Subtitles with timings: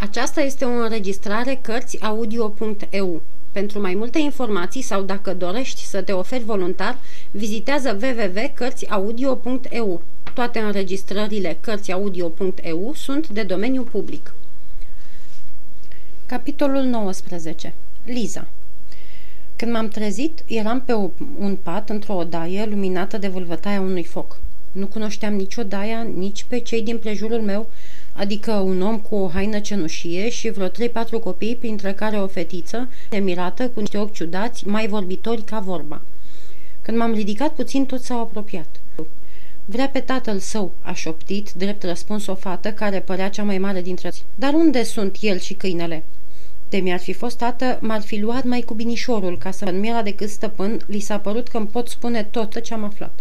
[0.00, 3.22] Aceasta este o înregistrare Cărțiaudio.eu.
[3.52, 6.98] Pentru mai multe informații sau dacă dorești să te oferi voluntar,
[7.30, 10.02] vizitează www.cărțiaudio.eu.
[10.34, 14.34] Toate înregistrările Cărțiaudio.eu sunt de domeniu public.
[16.26, 17.74] Capitolul 19.
[18.04, 18.46] Liza
[19.56, 20.92] Când m-am trezit, eram pe
[21.38, 24.36] un pat într-o odaie luminată de vâlvătaia unui foc.
[24.72, 27.68] Nu cunoșteam nici odaia, nici pe cei din prejurul meu,
[28.18, 32.88] adică un om cu o haină cenușie și vreo trei-patru copii, printre care o fetiță,
[33.20, 36.00] mirată, cu niște ochi ciudați, mai vorbitori ca vorba.
[36.82, 38.80] Când m-am ridicat puțin, toți s-au apropiat.
[39.64, 43.82] Vrea pe tatăl său, a șoptit, drept răspuns o fată care părea cea mai mare
[43.82, 44.24] dintre ți.
[44.34, 46.04] Dar unde sunt el și câinele?
[46.68, 50.02] De mi-ar fi fost tată, m-ar fi luat mai cu binișorul, ca să nu mi-era
[50.02, 53.18] decât stăpân, li s-a părut că îmi pot spune tot ce am aflat.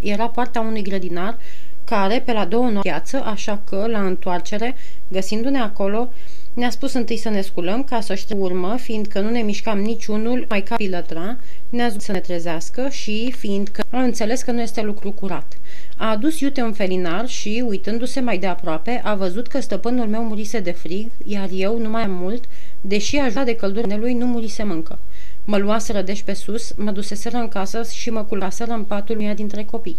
[0.00, 1.38] Era poarta unui grădinar
[1.84, 4.76] care, pe la două piață, așa că, la întoarcere,
[5.08, 6.08] găsindu-ne acolo,
[6.54, 10.46] ne-a spus întâi să ne sculăm ca să știm urmă, fiindcă nu ne mișcam niciunul
[10.48, 11.36] mai ca pilătra,
[11.68, 15.58] ne-a zis să ne trezească și, fiindcă a înțeles că nu este lucru curat.
[15.96, 20.22] A adus iute un felinar și, uitându-se mai de aproape, a văzut că stăpânul meu
[20.22, 22.44] murise de frig, iar eu, nu mai mult,
[22.80, 24.98] deși aș de căldură lui, nu murise încă.
[25.44, 29.34] Mă luaseră deci pe sus, mă duseseră în casă și mă culcaseră în patul unuia
[29.34, 29.96] dintre copii.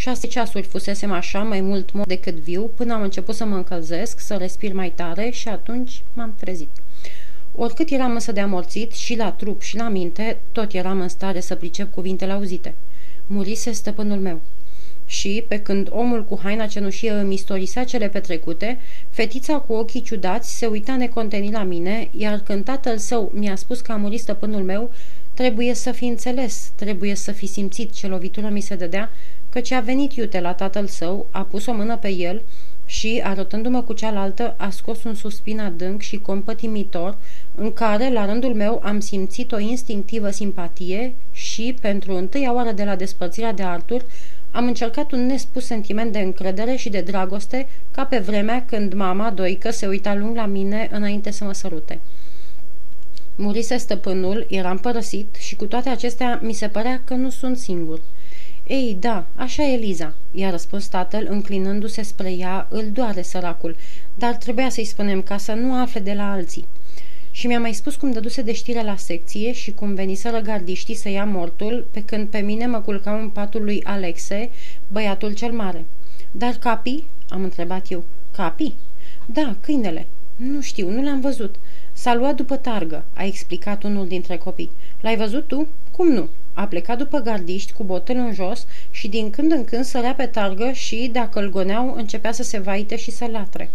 [0.00, 4.20] Șase ceasuri fusesem așa, mai mult mort decât viu, până am început să mă încălzesc,
[4.20, 6.68] să respir mai tare și atunci m-am trezit.
[7.54, 11.40] Oricât eram însă de amorțit, și la trup și la minte, tot eram în stare
[11.40, 12.74] să pricep cuvintele auzite.
[13.26, 14.40] Murise stăpânul meu.
[15.06, 18.78] Și, pe când omul cu haina cenușie îmi istorisea cele petrecute,
[19.10, 23.80] fetița cu ochii ciudați se uita necontenit la mine, iar când tatăl său mi-a spus
[23.80, 24.90] că a murit stăpânul meu,
[25.34, 29.10] trebuie să fi înțeles, trebuie să fi simțit ce lovitură mi se dădea
[29.50, 32.42] căci a venit iute la tatăl său, a pus o mână pe el
[32.86, 37.16] și, arătându-mă cu cealaltă, a scos un suspin adânc și compătimitor,
[37.54, 42.84] în care, la rândul meu, am simțit o instinctivă simpatie și, pentru întâia oară de
[42.84, 44.04] la despărțirea de Artur,
[44.50, 49.30] am încercat un nespus sentiment de încredere și de dragoste, ca pe vremea când mama,
[49.30, 52.00] doică, se uita lung la mine înainte să mă sărute.
[53.36, 58.00] Murise stăpânul, eram părăsit și cu toate acestea mi se părea că nu sunt singur.
[58.70, 63.76] Ei, da, așa e Liza, i-a răspuns tatăl, înclinându-se spre ea, îl doare săracul,
[64.14, 66.66] dar trebuia să-i spunem ca să nu afle de la alții.
[67.30, 71.08] Și mi-a mai spus cum dăduse de știre la secție și cum veniseră gardiștii să
[71.08, 74.50] ia mortul, pe când pe mine mă culcau în patul lui Alexe,
[74.88, 75.84] băiatul cel mare.
[76.30, 77.06] Dar capii?
[77.28, 78.04] am întrebat eu.
[78.30, 78.74] Capii?
[79.26, 80.06] Da, câinele.
[80.36, 81.54] Nu știu, nu l-am văzut.
[81.92, 84.70] S-a luat după targă, a explicat unul dintre copii.
[85.00, 85.66] L-ai văzut tu?
[85.90, 86.28] Cum nu?
[86.54, 90.26] A plecat după gardiști cu botul în jos și din când în când sărea pe
[90.26, 93.70] targă și, dacă îl goneau, începea să se vaite și să latre.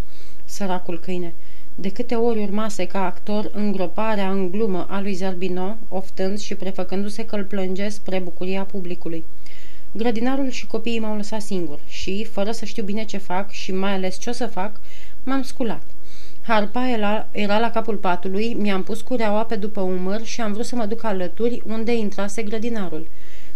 [0.46, 1.34] Săracul câine.
[1.75, 7.25] De câte ori urmase ca actor îngroparea în glumă a lui Zerbino, oftând și prefăcându-se
[7.25, 9.24] că îl plânge spre bucuria publicului.
[9.91, 13.94] Grădinarul și copiii m-au lăsat singur și, fără să știu bine ce fac și mai
[13.94, 14.80] ales ce o să fac,
[15.24, 15.95] m-am sculat.
[16.48, 20.66] Harpa era, era la capul patului, mi-am pus cureaua pe după umăr și am vrut
[20.66, 23.08] să mă duc alături unde intrase grădinarul.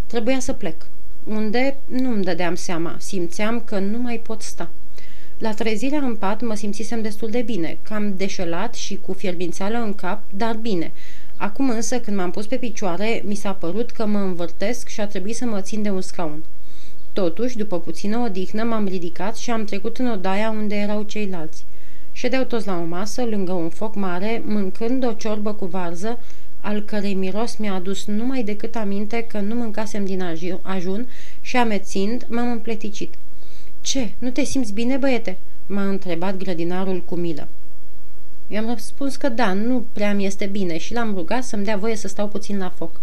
[0.07, 0.85] Trebuia să plec.
[1.23, 4.69] Unde nu-mi dădeam seama, simțeam că nu mai pot sta.
[5.37, 9.93] La trezirea în pat mă simțisem destul de bine, cam deșelat și cu fierbințeală în
[9.93, 10.91] cap, dar bine.
[11.37, 15.07] Acum însă, când m-am pus pe picioare, mi s-a părut că mă învârtesc și a
[15.07, 16.43] trebuit să mă țin de un scaun.
[17.13, 21.65] Totuși, după puțină odihnă, m-am ridicat și am trecut în odaia unde erau ceilalți.
[22.19, 26.19] Ședeau toți la o masă, lângă un foc mare, mâncând o ciorbă cu varză,
[26.61, 31.07] al cărei miros mi-a adus numai decât aminte că nu mâncasem din ajun
[31.41, 33.13] și amețind, m-am împleticit.
[33.81, 35.37] Ce, nu te simți bine, băiete?"
[35.67, 37.47] m-a întrebat grădinarul cu milă.
[38.47, 41.95] I-am răspuns că da, nu prea mi este bine și l-am rugat să-mi dea voie
[41.95, 43.01] să stau puțin la foc.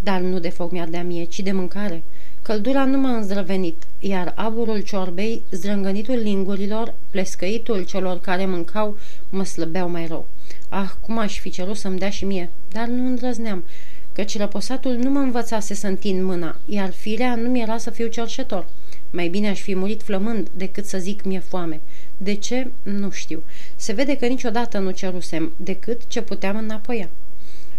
[0.00, 2.02] Dar nu de foc mi-ar dea mie, ci de mâncare.
[2.48, 8.96] Căldura nu m-a înzdrăvenit, iar aburul ciorbei, zdrângănitul lingurilor, plescăitul celor care mâncau,
[9.28, 10.26] mă slăbeau mai rău.
[10.68, 13.64] Ah, cum aș fi cerut să-mi dea și mie, dar nu îndrăzneam,
[14.12, 18.66] căci răposatul nu mă învățase să întind mâna, iar firea nu mi-era să fiu cerșetor.
[19.10, 21.80] Mai bine aș fi murit flămând decât să zic mie foame.
[22.16, 22.70] De ce?
[22.82, 23.42] Nu știu.
[23.76, 27.10] Se vede că niciodată nu cerusem, decât ce puteam înapoia.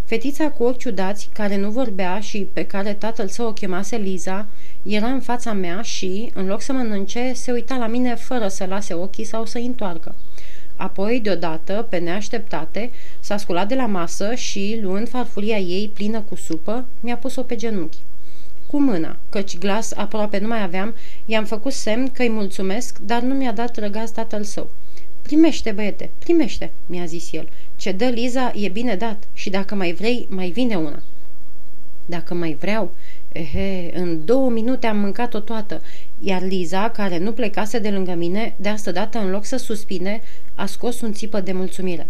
[0.09, 4.45] Fetița cu ochi ciudați, care nu vorbea și pe care tatăl său o chemase Liza,
[4.83, 8.65] era în fața mea și, în loc să mănânce, se uita la mine fără să
[8.65, 10.15] lase ochii sau să-i întoarcă.
[10.75, 16.35] Apoi, deodată, pe neașteptate, s-a sculat de la masă și, luând farfuria ei plină cu
[16.35, 17.97] supă, mi-a pus-o pe genunchi.
[18.67, 20.93] Cu mâna, căci glas aproape nu mai aveam,
[21.25, 24.69] i-am făcut semn că îi mulțumesc, dar nu mi-a dat răgaz tatăl său.
[25.21, 27.49] Primește, băiete, primește, mi-a zis el.
[27.79, 31.01] Ce dă Liza e bine dat și dacă mai vrei, mai vine una.
[32.05, 32.91] Dacă mai vreau,
[33.31, 35.81] ehe, în două minute am mâncat-o toată,
[36.19, 40.21] iar Liza, care nu plecase de lângă mine, de asta dată, în loc să suspine,
[40.55, 42.07] a scos un țipă de mulțumire.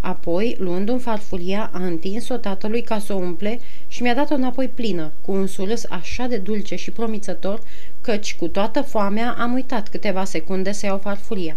[0.00, 4.68] Apoi, luând un farfuria, a întins-o tatălui ca să o umple și mi-a dat-o înapoi
[4.68, 7.60] plină, cu un surâs așa de dulce și promițător,
[8.00, 11.56] căci cu toată foamea am uitat câteva secunde să iau farfuria.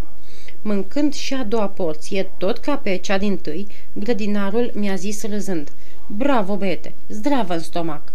[0.62, 5.72] Mâncând și a doua porție, tot ca pe cea din tâi, grădinarul mi-a zis râzând,
[6.08, 8.14] Bravo, băiete, zdravă în stomac!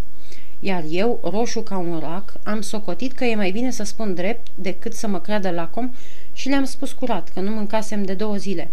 [0.61, 4.47] Iar eu, roșu ca un rac, am socotit că e mai bine să spun drept
[4.55, 5.93] decât să mă creadă lacom
[6.33, 8.71] și le-am spus curat că nu mâncasem de două zile.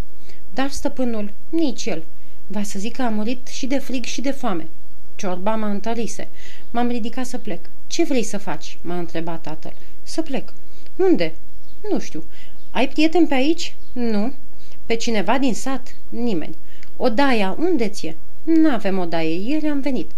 [0.54, 2.04] Dar stăpânul, nici el.
[2.48, 4.68] Va să zic că a murit și de frig și de foame.
[5.16, 6.28] Ciorba mă întărise.
[6.72, 7.70] M-am ridicat să plec.
[7.88, 9.74] Ce vrei să faci?" m-a întrebat tatăl.
[10.04, 10.54] Să plec.
[10.96, 11.34] Unde?"
[11.92, 12.24] Nu știu.
[12.74, 14.34] Ai prieten pe aici?" Nu."
[14.86, 16.56] Pe cineva din sat?" Nimeni."
[16.98, 20.12] Odaia, unde ți-e?" N-avem odaie, ieri am venit."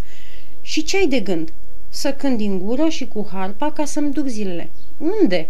[0.62, 1.54] Și ce ai de gând?"
[1.90, 4.70] Să cânt din gură și cu harpa ca să-mi duc zilele."
[5.22, 5.48] Unde?"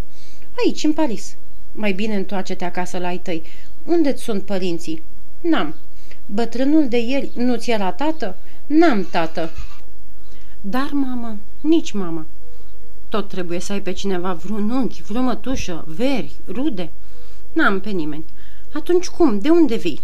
[0.65, 1.35] Aici, în Paris."
[1.71, 3.43] Mai bine întoarce-te acasă la ai tăi.
[3.85, 5.01] Unde-ți sunt părinții?"
[5.41, 5.75] N-am."
[6.25, 9.51] Bătrânul de ieri nu ți era tată?" N-am tată."
[10.61, 12.25] Dar, mamă, nici mama.
[13.09, 16.91] Tot trebuie să ai pe cineva vreun unchi, vreo mătușă, veri, rude.
[17.53, 18.25] N-am pe nimeni.
[18.73, 19.39] Atunci cum?
[19.39, 20.01] De unde vii?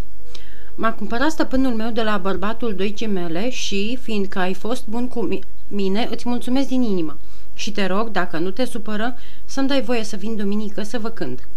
[0.75, 5.39] M-a cumpărat stăpânul meu de la bărbatul doicii mele și, fiindcă ai fost bun cu
[5.67, 7.17] mine, îți mulțumesc din inimă.
[7.53, 9.15] Și te rog, dacă nu te supără,
[9.45, 11.47] să-mi dai voie să vin duminică să vă cânt.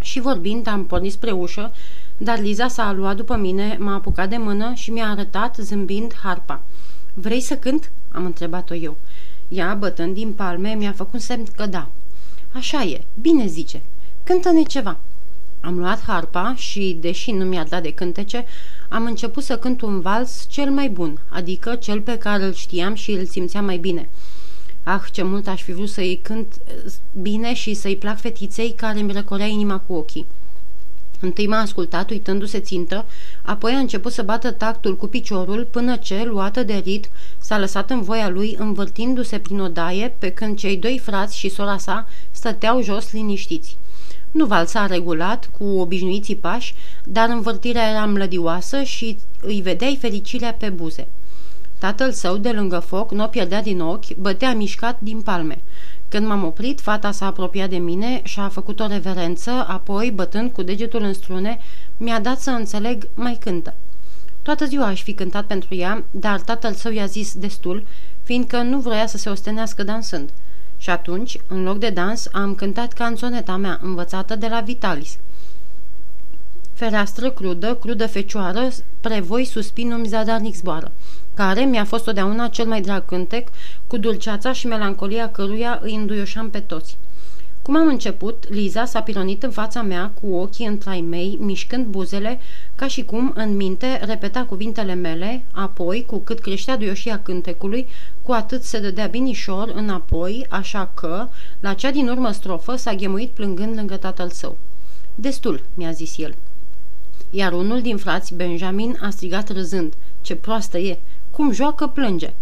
[0.00, 1.72] Și vorbind, am pornit spre ușă,
[2.16, 6.62] dar Liza s-a luat după mine, m-a apucat de mână și mi-a arătat, zâmbind, harpa.
[7.14, 8.96] Vrei să cânt?" am întrebat-o eu.
[9.50, 11.88] Ea, bătând din palme, mi-a făcut semn că da.
[12.52, 13.80] Așa e, bine zice.
[14.24, 14.98] Cântă-ne ceva."
[15.60, 18.44] Am luat harpa și, deși nu mi-a dat de cântece,
[18.88, 22.94] am început să cânt un vals cel mai bun, adică cel pe care îl știam
[22.94, 24.08] și îl simțeam mai bine.
[24.82, 29.00] Ah, ce mult aș fi vrut să-i cânt eh, bine și să-i plac fetiței care
[29.00, 30.26] îmi răcorea inima cu ochii.
[31.20, 33.04] Întâi m-a ascultat uitându-se țintă,
[33.42, 37.08] apoi a început să bată tactul cu piciorul până ce, luată de ritm,
[37.38, 41.78] s-a lăsat în voia lui învârtindu-se prin odaie pe când cei doi frați și sora
[41.78, 43.76] sa stăteau jos liniștiți.
[44.30, 46.74] Nu valsa regulat, cu obișnuiții pași,
[47.04, 51.08] dar învârtirea era mlădioasă și îi vedeai fericirea pe buze.
[51.80, 55.58] Tatăl său, de lângă foc, nu o pierdea din ochi, bătea mișcat din palme.
[56.08, 60.52] Când m-am oprit, fata s-a apropiat de mine și a făcut o reverență, apoi, bătând
[60.52, 61.58] cu degetul în strune,
[61.96, 63.74] mi-a dat să înțeleg, mai cântă.
[64.42, 67.82] Toată ziua aș fi cântat pentru ea, dar tatăl său i-a zis destul,
[68.22, 70.30] fiindcă nu vroia să se ostenească dansând.
[70.78, 75.18] Și atunci, în loc de dans, am cântat canțoneta mea învățată de la Vitalis.
[76.72, 78.68] Fereastră crudă, crudă fecioară,
[79.00, 80.92] prevoi suspinum zadarnic zboară,
[81.34, 83.48] care mi-a fost totdeauna cel mai drag cântec,
[83.86, 86.96] cu dulceața și melancolia căruia îi înduioșam pe toți.
[87.62, 92.40] Cum am început, Liza s-a pironit în fața mea cu ochii întrai mei, mișcând buzele,
[92.74, 97.86] ca și cum, în minte, repeta cuvintele mele, apoi, cu cât creștea duioșia cântecului,
[98.22, 101.28] cu atât se dădea binișor înapoi, așa că,
[101.60, 104.56] la cea din urmă strofă, s-a ghemuit plângând lângă tatăl său.
[105.14, 106.34] Destul, mi-a zis el.
[107.30, 109.92] Iar unul din frați, Benjamin, a strigat râzând.
[110.20, 110.98] Ce proastă e!
[111.40, 112.32] Cum joacă, plânge!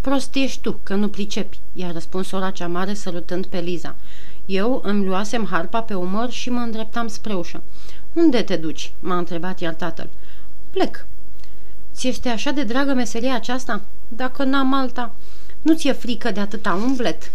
[0.00, 3.96] Prost ești tu, că nu pricepi, i-a răspuns sora cea mare sărutând pe Liza.
[4.46, 7.62] Eu îmi luasem harpa pe umăr și mă îndreptam spre ușă.
[8.12, 10.10] Unde te duci?" m-a întrebat iar tatăl.
[10.70, 11.06] Plec."
[11.94, 13.80] Ți este așa de dragă meseria aceasta?
[14.08, 15.14] Dacă n-am alta,
[15.62, 17.32] nu ți-e frică de atâta umblet?"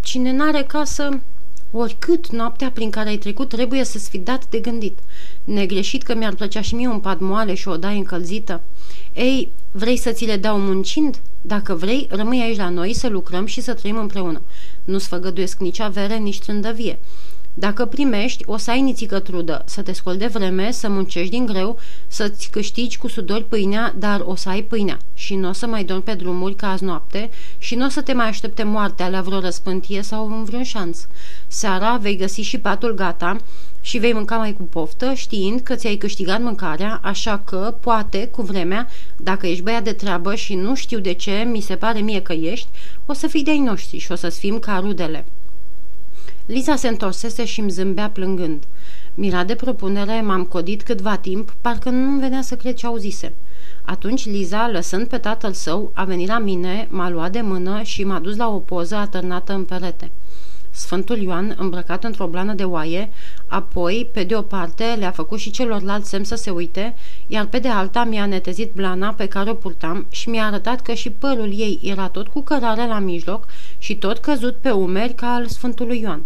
[0.00, 1.20] Cine n-are casă,
[1.70, 4.98] oricât noaptea prin care ai trecut trebuie să-ți fi dat de gândit.
[5.44, 8.62] Negreșit că mi-ar plăcea și mie un pat moale și o daie încălzită.
[9.14, 11.20] Ei, vrei să ți le dau muncind?
[11.40, 14.42] Dacă vrei, rămâi aici la noi să lucrăm și să trăim împreună.
[14.84, 16.98] Nu-ți făgăduiesc nici avere, nici trândăvie.
[17.58, 21.46] Dacă primești, o să ai nițică trudă, să te scoli de vreme, să muncești din
[21.46, 25.66] greu, să-ți câștigi cu sudori pâinea, dar o să ai pâinea și nu o să
[25.66, 29.08] mai dormi pe drumuri ca azi noapte și nu o să te mai aștepte moartea
[29.08, 31.00] la vreo răspântie sau în vreun șanț.
[31.46, 33.36] Seara vei găsi și patul gata
[33.80, 38.42] și vei mânca mai cu poftă, știind că ți-ai câștigat mâncarea, așa că, poate, cu
[38.42, 42.22] vremea, dacă ești băiat de treabă și nu știu de ce, mi se pare mie
[42.22, 42.68] că ești,
[43.06, 45.24] o să fii de-ai noștri și o să-ți fim ca rudele.
[46.46, 48.64] Liza se întorsese și îmi zâmbea plângând.
[49.14, 53.34] Mirat de propunere, m-am codit câtva timp, parcă nu-mi venea să cred ce auzise.
[53.84, 58.04] Atunci Liza, lăsând pe tatăl său, a venit la mine, m-a luat de mână și
[58.04, 60.10] m-a dus la o poză atârnată în perete.
[60.70, 63.10] Sfântul Ioan, îmbrăcat într-o blană de oaie,
[63.46, 66.94] apoi, pe de o parte, le-a făcut și celorlalți semn să se uite,
[67.26, 70.92] iar pe de alta mi-a netezit blana pe care o purtam și mi-a arătat că
[70.92, 73.46] și părul ei era tot cu cărare la mijloc
[73.78, 76.22] și tot căzut pe umeri ca al Sfântului Ioan.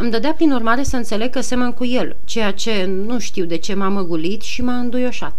[0.00, 3.56] Îmi dădea prin urmare să înțeleg că semăn cu el, ceea ce nu știu de
[3.56, 5.38] ce m-a măgulit și m-a înduioșat.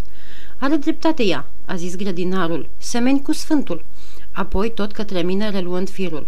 [0.58, 3.86] Are dreptate ea, a zis grădinarul, semeni cu Sfântul.
[4.32, 6.28] Apoi tot către mine reluând firul.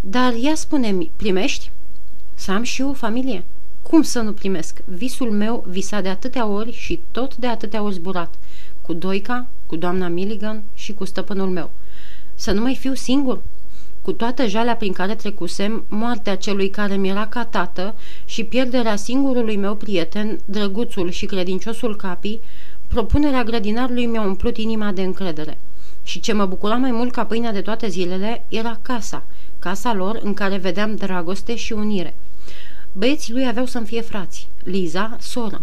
[0.00, 1.70] Dar ia spune-mi, primești?
[2.34, 3.44] Să am și eu o familie.
[3.82, 4.78] Cum să nu primesc?
[4.84, 8.34] Visul meu visa de atâtea ori și tot de atâtea ori zburat.
[8.82, 11.70] Cu Doica, cu doamna Milligan și cu stăpânul meu.
[12.34, 13.42] Să nu mai fiu singur?
[14.02, 18.96] Cu toată jalea prin care trecusem, moartea celui care mi era ca tată și pierderea
[18.96, 22.38] singurului meu prieten, drăguțul și credinciosul Capi,
[22.88, 25.58] propunerea grădinarului mi-a umplut inima de încredere.
[26.02, 29.22] Și ce mă bucura mai mult ca pâinea de toate zilele era casa,
[29.58, 32.14] casa lor în care vedeam dragoste și unire.
[32.92, 35.62] Băieții lui aveau să-mi fie frați, Liza, soră.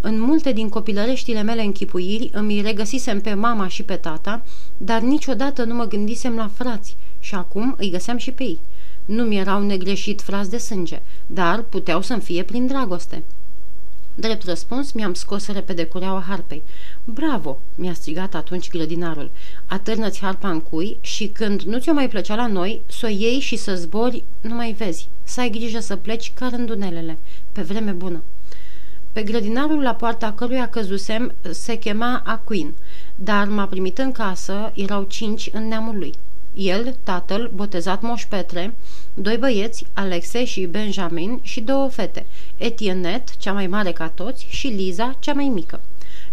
[0.00, 4.42] În multe din copilăreștile mele închipuiri îmi regăsisem pe mama și pe tata,
[4.76, 8.58] dar niciodată nu mă gândisem la frați și acum îi găseam și pe ei.
[9.04, 13.22] Nu mi erau negreșit frați de sânge, dar puteau să-mi fie prin dragoste.
[14.14, 16.62] Drept răspuns, mi-am scos repede cureaua harpei.
[17.04, 19.30] Bravo!" mi-a strigat atunci grădinarul.
[19.66, 23.38] Atârnă-ți harpa în cui și când nu ți-o mai plăcea la noi, să o iei
[23.38, 25.08] și să zbori, nu mai vezi.
[25.24, 27.18] Să ai grijă să pleci ca rândunelele,
[27.52, 28.22] pe vreme bună.
[29.12, 32.74] Pe grădinarul la poarta căruia căzusem se chema Aquin,
[33.14, 36.14] dar m-a primit în casă, erau cinci în neamul lui.
[36.54, 38.74] El, tatăl, botezat Moș Petre,
[39.14, 42.26] doi băieți, Alexe și Benjamin și două fete,
[42.56, 45.80] Etienne, cea mai mare ca toți, și Liza, cea mai mică.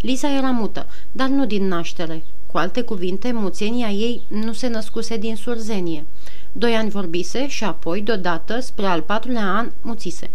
[0.02, 2.24] Liza era mută, dar nu din naștere.
[2.52, 6.06] Cu alte cuvinte, muțenia ei nu se născuse din surzenie.
[6.52, 10.30] Doi ani vorbise și apoi, deodată, spre al patrulea an, muțise.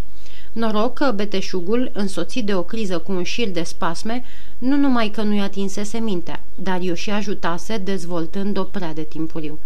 [0.52, 4.24] Noroc că beteșugul, însoțit de o criză cu un șir de spasme,
[4.58, 9.58] nu numai că nu-i atinsese mintea, dar i-o și ajutase dezvoltând-o prea de timpuriu.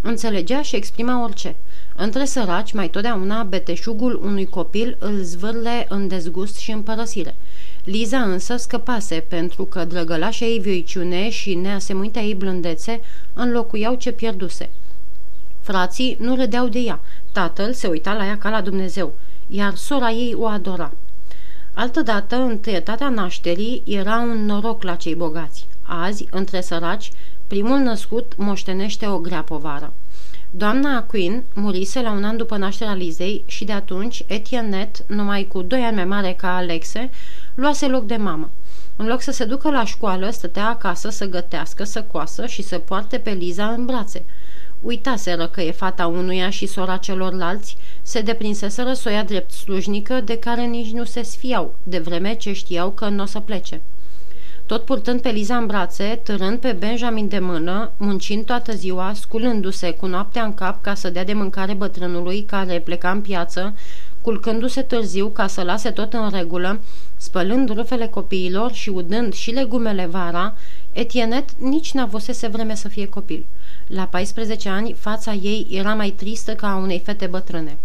[0.00, 1.56] Înțelegea și exprima orice.
[1.96, 7.36] Între săraci, mai totdeauna, beteșugul unui copil îl zvârle în dezgust și în părăsire.
[7.84, 13.00] Liza însă scăpase pentru că drăgălașa ei vioiciune și neasemuitea ei blândețe
[13.32, 14.70] înlocuiau ce pierduse.
[15.60, 17.00] Frații nu râdeau de ea,
[17.32, 19.14] tatăl se uita la ea ca la Dumnezeu,
[19.50, 20.92] iar sora ei o adora.
[21.74, 25.66] Altădată, întâietatea nașterii era un noroc la cei bogați.
[25.82, 27.10] Azi, între săraci,
[27.46, 29.92] primul născut moștenește o grea povară.
[30.50, 35.62] Doamna Quinn murise la un an după nașterea Lizei și de atunci Etienne, numai cu
[35.62, 37.10] doi ani mai mare ca Alexe,
[37.54, 38.50] luase loc de mamă.
[38.96, 42.78] În loc să se ducă la școală, stătea acasă să gătească, să coasă și să
[42.78, 44.24] poarte pe Liza în brațe.
[44.80, 50.20] Uitaseră că e fata unuia și sora celorlalți, se deprinseseră să o ia drept slujnică
[50.20, 53.80] de care nici nu se sfiau, de vreme ce știau că nu o să plece.
[54.66, 59.90] Tot purtând pe Liza în brațe, târând pe Benjamin de mână, muncind toată ziua, sculându-se
[59.90, 63.74] cu noaptea în cap ca să dea de mâncare bătrânului care pleca în piață,
[64.20, 66.80] culcându-se târziu ca să lase tot în regulă,
[67.16, 70.54] spălând rufele copiilor și udând și legumele vara,
[70.92, 73.46] Etienet nici n-avusese vreme să fie copil.
[73.86, 77.76] La 14 ani, fața ei era mai tristă ca a unei fete bătrâne.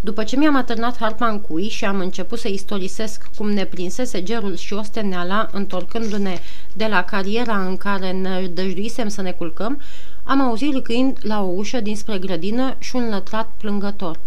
[0.00, 4.22] După ce mi-am atârnat harpa în cui și am început să istorisesc cum ne prinsese
[4.22, 6.38] gerul și osteneala întorcându-ne
[6.72, 9.80] de la cariera în care ne dăjduisem să ne culcăm,
[10.22, 14.18] am auzit râcâind la o ușă dinspre grădină și un lătrat plângător.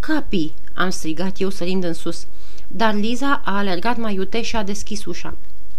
[0.00, 2.26] Capi!" am strigat eu sărind în sus.
[2.68, 5.34] Dar Liza a alergat mai iute și a deschis ușa.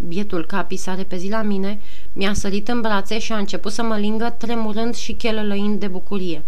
[0.08, 1.80] Bietul Capi s-a repezit la mine,
[2.14, 6.42] mi-a sărit în brațe și a început să mă lingă tremurând și chelălăind de bucurie.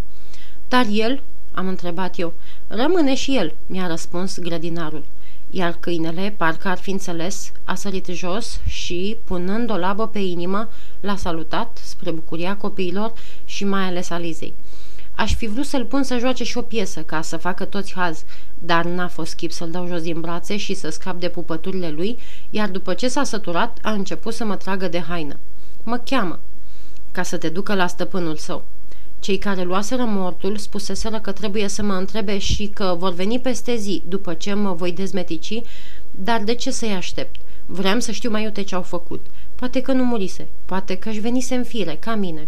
[0.67, 2.33] Dar el, am întrebat eu.
[2.67, 5.03] Rămâne și el, mi-a răspuns grădinarul.
[5.49, 10.69] Iar câinele, parcă ar fi înțeles, a sărit jos și, punând o labă pe inimă,
[10.99, 13.13] l-a salutat spre bucuria copiilor
[13.45, 14.53] și mai ales a Lizei.
[15.15, 18.23] Aș fi vrut să-l pun să joace și o piesă ca să facă toți haz,
[18.59, 22.17] dar n-a fost chip să-l dau jos din brațe și să scap de pupăturile lui,
[22.49, 25.39] iar după ce s-a săturat, a început să mă tragă de haină.
[25.83, 26.39] Mă cheamă,
[27.11, 28.63] ca să te ducă la stăpânul său.
[29.19, 33.75] Cei care luaseră mortul spuseseră că trebuie să mă întrebe și că vor veni peste
[33.75, 35.61] zi după ce mă voi dezmetici,
[36.11, 37.35] dar de ce să-i aștept?
[37.65, 39.25] Vreau să știu mai iute ce au făcut.
[39.55, 42.47] Poate că nu murise, poate că își venise în fire, ca mine.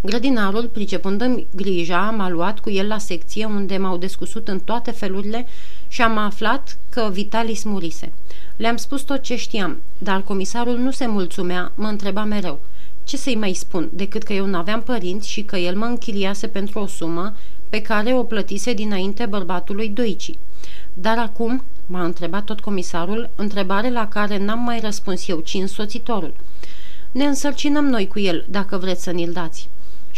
[0.00, 5.46] Grădinarul, pricepând grija, m-a luat cu el la secție unde m-au descusut în toate felurile
[5.88, 8.12] și am aflat că Vitalis murise.
[8.56, 12.60] Le-am spus tot ce știam, dar comisarul nu se mulțumea, mă întreba mereu–
[13.08, 16.46] ce să-i mai spun, decât că eu nu aveam părinți și că el mă închiriase
[16.46, 17.34] pentru o sumă,
[17.68, 20.30] pe care o plătise dinainte bărbatului Doici.
[20.94, 26.34] Dar acum, m-a întrebat tot comisarul, întrebare la care n-am mai răspuns eu, ci însoțitorul.
[27.10, 29.68] Ne însărcinăm noi cu el, dacă vreți să ni-l dați.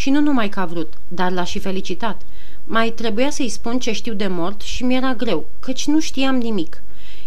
[0.01, 2.23] Și nu numai că a vrut, dar l-a și felicitat.
[2.65, 6.83] Mai trebuia să-i spun ce știu de mort și mi-era greu, căci nu știam nimic.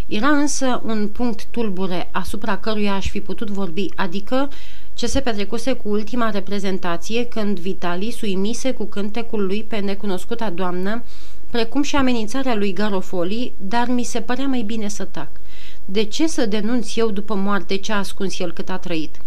[0.07, 4.49] Era însă un punct tulbure asupra căruia aș fi putut vorbi, adică
[4.93, 11.03] ce se petrecuse cu ultima reprezentație când Vitali suimise cu cântecul lui pe necunoscuta doamnă,
[11.49, 15.29] precum și amenințarea lui Garofoli, dar mi se părea mai bine să tac.
[15.85, 19.17] De ce să denunț eu după moarte ce a ascuns el cât a trăit?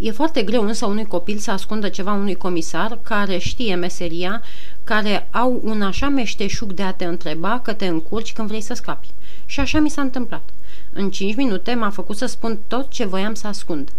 [0.00, 4.42] E foarte greu însă unui copil să ascundă ceva unui comisar care știe meseria,
[4.84, 8.74] care au un așa meșteșug de a te întreba că te încurci când vrei să
[8.74, 9.08] scapi.
[9.46, 10.48] Și așa mi s-a întâmplat.
[10.92, 13.90] În cinci minute m-a făcut să spun tot ce voiam să ascund.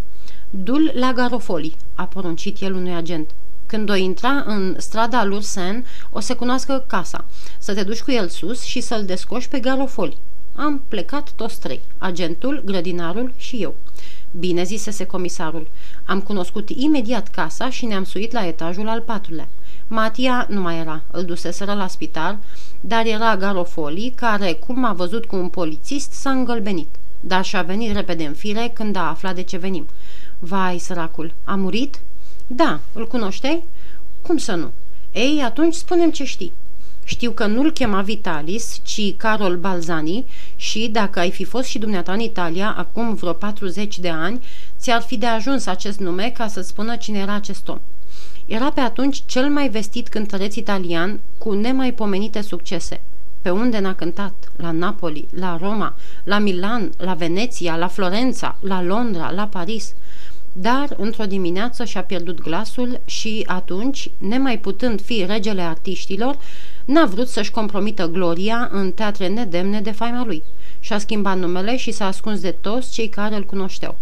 [0.50, 3.30] Dul la Garofoli, a poruncit el unui agent.
[3.66, 7.26] Când o intra în strada Lursen, o să cunoască casa,
[7.58, 10.18] să te duci cu el sus și să-l descoși pe Garofoli.
[10.56, 13.76] Am plecat toți trei, agentul, grădinarul și eu.
[14.32, 15.68] Bine zisese comisarul.
[16.06, 19.48] Am cunoscut imediat casa și ne-am suit la etajul al patrulea.
[19.88, 22.38] Matia nu mai era, îl duseseră la spital,
[22.82, 26.96] dar era Garofoli, care, cum a văzut cu un polițist, s-a îngălbenit.
[27.20, 29.88] Dar și-a venit repede în fire când a aflat de ce venim.
[30.40, 32.00] Vai, săracul, a murit?
[32.48, 33.64] Da, îl cunoșteai?
[34.22, 34.72] Cum să nu?
[35.14, 36.54] Ei, atunci spunem ce știi.
[37.10, 40.26] Știu că nu-l chema Vitalis, ci Carol Balzani
[40.56, 44.40] și, dacă ai fi fost și dumneata în Italia, acum vreo 40 de ani,
[44.80, 47.80] ți-ar fi de ajuns acest nume ca să-ți spună cine era acest om.
[48.46, 53.02] Era pe atunci cel mai vestit cântăreț italian cu nemaipomenite succese.
[53.42, 54.34] Pe unde n-a cântat?
[54.56, 59.94] La Napoli, la Roma, la Milan, la Veneția, la Florența, la Londra, la Paris.
[60.54, 66.38] Dar, într-o dimineață și-a pierdut glasul și atunci, nemai putând fi regele artiștilor,
[66.92, 70.44] n-a vrut să-și compromită gloria în teatre nedemne de faima lui.
[70.80, 73.96] Și-a schimbat numele și s-a ascuns de toți cei care îl cunoșteau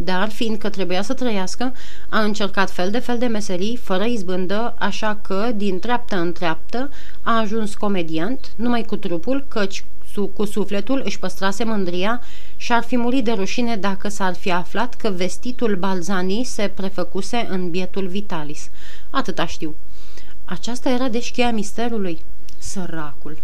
[0.00, 1.74] dar fiindcă trebuia să trăiască,
[2.08, 6.90] a încercat fel de fel de meserii, fără izbândă, așa că, din treaptă în treaptă,
[7.22, 9.84] a ajuns comediant, numai cu trupul, căci
[10.34, 12.20] cu sufletul își păstrase mândria
[12.56, 17.46] și ar fi murit de rușine dacă s-ar fi aflat că vestitul Balzani se prefăcuse
[17.50, 18.70] în bietul Vitalis.
[19.10, 19.74] Atâta știu.
[20.50, 22.20] Aceasta era deci cheia misterului.
[22.58, 23.38] Săracul!